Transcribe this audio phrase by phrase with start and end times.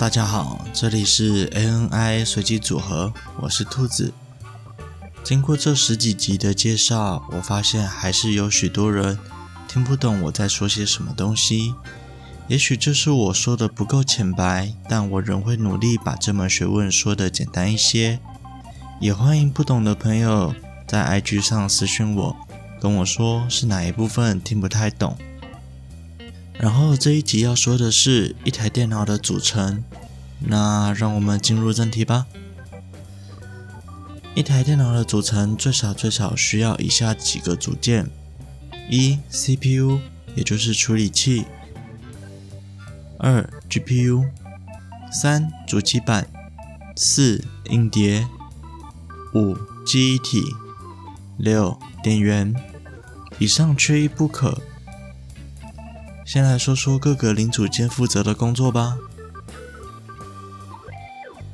[0.00, 4.14] 大家好这里是 ANI 随机组合，我是兔子。
[5.22, 9.18] 经过这十几集的介绍，我发现还是有许多人
[9.68, 11.74] 听不懂我在说些什么东西。
[12.48, 18.20] 也许这是我说的不够浅白，但我仍会努力把这门学问说的简单一些。
[19.02, 20.54] 也欢迎不懂的朋友
[20.88, 22.34] 在 IG 上私讯我，
[22.80, 25.18] 跟我说是哪一部分听不太懂。
[26.60, 29.82] 然后这一集要说的是一台电脑的组成，
[30.40, 32.26] 那让我们进入正题吧。
[34.34, 38.10] 一台电脑的组成最少最少需要以下几个组件：
[38.90, 40.00] 一、CPU，
[40.34, 41.44] 也就是处理器；
[43.18, 44.26] 二、GPU；
[45.10, 46.24] 三、主机板；
[46.94, 48.26] 四、硬碟；
[49.34, 49.56] 五、
[49.86, 50.42] 记忆体；
[51.38, 52.54] 六、电源。
[53.38, 54.60] 以上缺一不可。
[56.32, 58.96] 先来说说各个零组件负责的工作吧。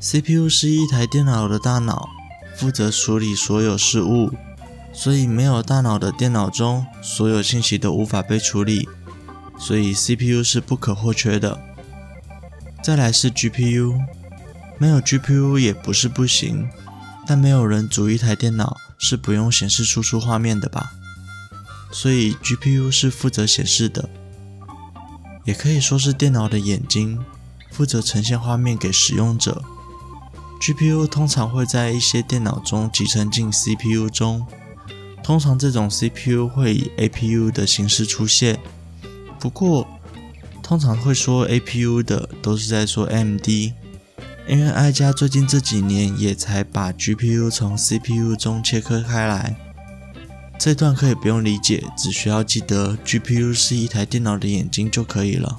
[0.00, 2.08] CPU 是一台电脑的大脑，
[2.56, 4.32] 负责处理所有事务，
[4.90, 8.88] 所以没有大脑的电脑中，所有信息都无法被处理，
[9.58, 11.60] 所以 CPU 是不可或缺的。
[12.82, 14.00] 再来是 GPU，
[14.78, 16.66] 没有 GPU 也不是不行，
[17.26, 20.92] 但没有人组一台电脑是不用显示输出画面的吧？
[21.92, 24.08] 所以 GPU 是负责显示的。
[25.44, 27.18] 也可以说是电脑的眼睛，
[27.70, 29.62] 负责呈现画面给使用者。
[30.60, 34.46] GPU 通常会在一些电脑中集成进 CPU 中，
[35.22, 38.60] 通常这种 CPU 会以 APU 的形式出现。
[39.40, 39.88] 不过，
[40.62, 43.72] 通常会说 APU 的都是在说 MD，
[44.46, 49.56] 因为爱家最近这几年也才把 GPU 从 CPU 中切割开来。
[50.64, 55.58] 这段可以不用理解，只需要记得 GPU 是一台电脑的眼睛就可以了。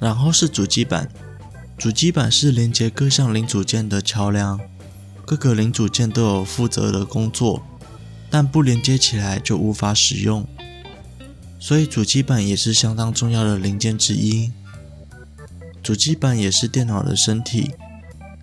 [0.00, 1.08] 然后是主机板，
[1.78, 4.58] 主机板是连接各项零组件的桥梁，
[5.24, 7.62] 各个零组件都有负责的工作，
[8.28, 10.44] 但不连接起来就无法使用，
[11.60, 14.50] 所以主机板也是相当重要的零件之一。
[15.84, 17.70] 主机板也是电脑的身体，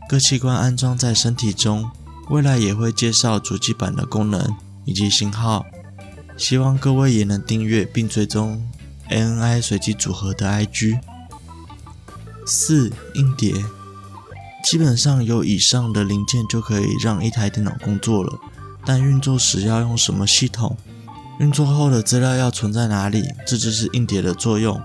[0.07, 1.91] 各器官安装在身体中。
[2.29, 5.65] 未来也会介绍主机板的功能以及型号，
[6.37, 8.63] 希望各位也能订阅并追踪
[9.09, 10.99] ANI 随机组合的 IG。
[12.45, 13.53] 四、硬碟，
[14.63, 18.39] 基本上有以上的零件就可以让一台电脑工作了，
[18.85, 20.77] 但运作时要用什么系统？
[21.39, 23.23] 运作后的资料要存在哪里？
[23.47, 24.79] 这就是硬碟的作用。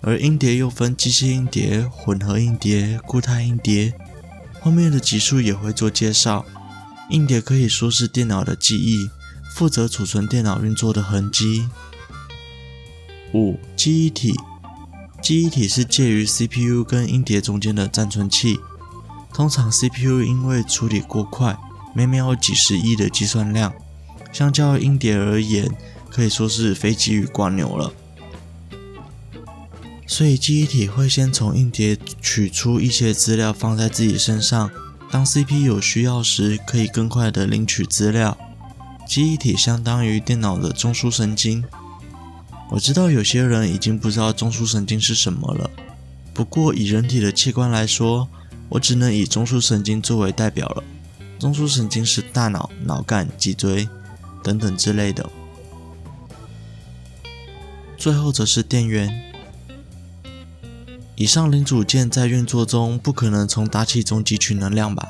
[0.00, 3.92] 而硬碟又分机械硬碟、混合硬碟、固态硬碟，
[4.60, 6.44] 后面的集数也会做介绍。
[7.10, 9.08] 硬碟可以说是电脑的记忆，
[9.54, 11.68] 负责储存电脑运作的痕迹。
[13.32, 14.34] 五、记忆体，
[15.22, 18.58] 记忆体是介于 CPU 跟硬碟中间的暂存器。
[19.32, 21.56] 通常 CPU 因为处理过快，
[21.94, 23.72] 每秒几十亿的计算量，
[24.32, 25.70] 相较硬碟而言，
[26.10, 27.92] 可以说是飞机与蜗牛了。
[30.08, 34.70] 所以记忆体会先从硬碟取出一些资料，放在自己身上。
[35.10, 38.36] 当 CP 有需要时，可以更快地领取资料。
[39.06, 41.64] 记忆体相当于电脑的中枢神经。
[42.70, 45.70] 我知道有些人已经不知道中枢神经是什么了，
[46.34, 48.28] 不过以人体的器官来说，
[48.68, 50.82] 我只能以中枢神经作为代表了。
[51.38, 53.88] 中枢神经是大脑、脑干、脊椎
[54.42, 55.30] 等等之类的。
[57.96, 59.22] 最后则是电源。
[61.16, 65.08] 以上零组件在运作中不可能从大气中汲取能量吧？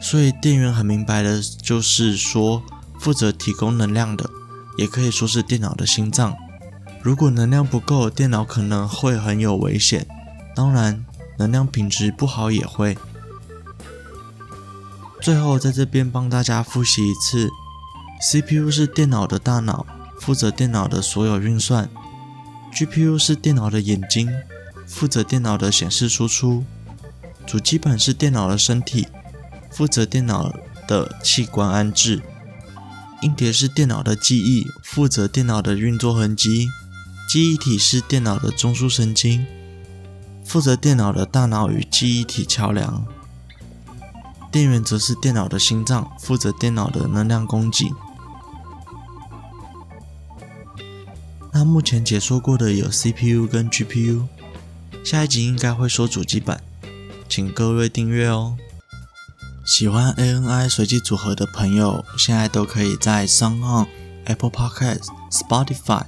[0.00, 2.62] 所以电源很明白的就是说，
[2.98, 4.30] 负责提供能量的，
[4.78, 6.34] 也可以说是电脑的心脏。
[7.02, 10.06] 如果能量不够，电脑可能会很有危险。
[10.56, 11.04] 当然，
[11.36, 12.96] 能量品质不好也会。
[15.20, 17.50] 最后在这边帮大家复习一次
[18.22, 19.86] ：CPU 是电脑的大脑，
[20.18, 21.90] 负责电脑的所有运算
[22.74, 24.32] ；GPU 是电脑的眼睛。
[24.92, 26.64] 负责电脑的显示输出，
[27.46, 29.08] 主机板是电脑的身体，
[29.70, 30.54] 负责电脑
[30.86, 32.20] 的器官安置；
[33.22, 36.68] 硬碟是电脑的记忆，负责电脑的运作痕迹；
[37.28, 39.44] 记忆体是电脑的中枢神经，
[40.44, 43.04] 负责电脑的大脑与记忆体桥梁；
[44.52, 47.90] 电源则是电脑的心脏，负责电脑的能量供给。
[51.52, 54.28] 那目前解说过的有 CPU 跟 GPU。
[55.04, 56.62] 下一集应该会说主机版，
[57.28, 58.56] 请各位订阅哦。
[59.64, 63.86] 喜欢 ANI 随机组合的朋友，现在都可以在 s o n o n、
[64.24, 66.04] Apple Podcasts、Spotify、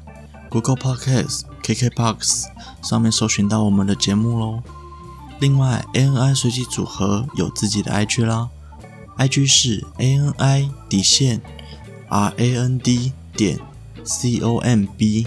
[0.48, 2.44] Google Podcasts、KKBox
[2.82, 4.62] 上面搜寻到我们的节目喽。
[5.40, 8.48] 另外，ANI 随机组合有自己的 IG 啦
[9.18, 11.42] ，IG 是 ANI 底线
[12.08, 13.58] RAND 点
[14.04, 15.26] COMB，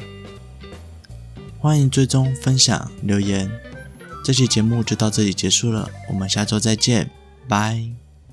[1.59, 3.50] 欢迎追踪、分享、留言。
[4.24, 7.09] 这期节目就到这里结束了，我们下周再见，
[7.48, 8.06] 拜。